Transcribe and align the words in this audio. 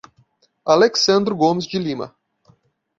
Alexsandro 0.65 1.35
Gomes 1.35 1.67
de 1.67 1.77
Lima 1.77 2.15